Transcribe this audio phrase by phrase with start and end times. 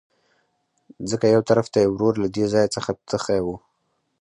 [1.09, 3.55] ځکه يوطرف ته يې ورور له دې ځاى څخه تښى وو.